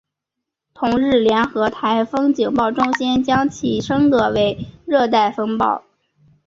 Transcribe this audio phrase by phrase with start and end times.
[0.73, 5.83] 同日联合台风警报中心将其升格为热带风暴。